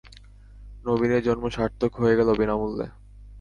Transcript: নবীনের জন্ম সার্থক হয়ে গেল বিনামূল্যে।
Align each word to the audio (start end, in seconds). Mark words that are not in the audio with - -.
নবীনের 0.85 1.21
জন্ম 1.23 1.43
সার্থক 1.49 1.91
হয়ে 1.95 2.17
গেল 2.19 2.29
বিনামূল্যে। 2.33 2.87